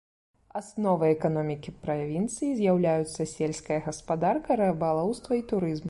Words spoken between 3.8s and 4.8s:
гаспадарка,